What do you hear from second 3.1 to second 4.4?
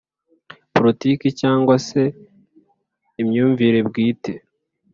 imyumvire bwite